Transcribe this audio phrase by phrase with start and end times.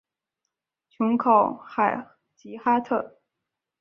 [0.89, 3.19] 琼考海吉哈特。